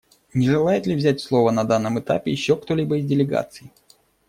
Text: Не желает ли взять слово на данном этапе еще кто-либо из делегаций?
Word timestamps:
Не 0.33 0.49
желает 0.49 0.87
ли 0.87 0.95
взять 0.95 1.21
слово 1.21 1.51
на 1.51 1.63
данном 1.63 1.99
этапе 1.99 2.31
еще 2.31 2.55
кто-либо 2.57 2.97
из 2.97 3.05
делегаций? 3.05 3.71